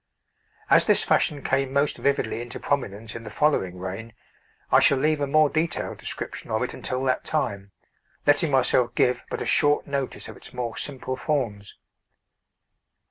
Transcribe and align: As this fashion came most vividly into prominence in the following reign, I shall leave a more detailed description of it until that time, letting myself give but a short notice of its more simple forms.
As 0.71 0.85
this 0.85 1.03
fashion 1.03 1.43
came 1.43 1.71
most 1.71 1.97
vividly 1.97 2.41
into 2.41 2.59
prominence 2.59 3.13
in 3.13 3.21
the 3.21 3.29
following 3.29 3.77
reign, 3.77 4.13
I 4.71 4.79
shall 4.79 4.97
leave 4.97 5.21
a 5.21 5.27
more 5.27 5.47
detailed 5.47 5.99
description 5.99 6.49
of 6.49 6.63
it 6.63 6.73
until 6.73 7.03
that 7.03 7.23
time, 7.23 7.71
letting 8.25 8.49
myself 8.49 8.95
give 8.95 9.23
but 9.29 9.43
a 9.43 9.45
short 9.45 9.85
notice 9.85 10.27
of 10.27 10.35
its 10.35 10.53
more 10.55 10.75
simple 10.75 11.15
forms. 11.15 11.75